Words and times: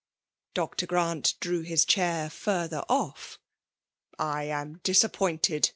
*' 0.29 0.53
Dr. 0.55 0.87
Grant 0.87 1.35
drew 1.39 1.61
his 1.61 1.85
chair 1.85 2.27
inrther 2.29 2.83
off.'' 2.89 3.37
I 4.17 4.45
am 4.45 4.79
disappointed 4.81 5.69